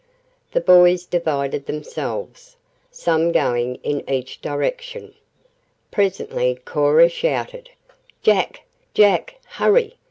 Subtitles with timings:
[0.53, 2.55] The boys divided themselves
[2.89, 5.13] some going in each direction.
[5.91, 7.69] Presently Cora shouted
[8.23, 8.63] "Jack!
[8.95, 9.35] Jack!
[9.45, 9.97] Hurry!